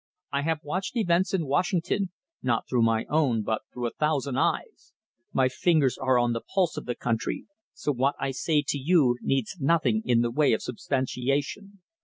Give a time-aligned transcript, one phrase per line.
[0.31, 2.09] I have watched events in Washington,
[2.41, 4.93] not through my own but through a thousand eyes.
[5.31, 9.17] My fingers are on the pulse of the country, so what I say to you
[9.21, 11.83] needs nothing in the way of substantiation.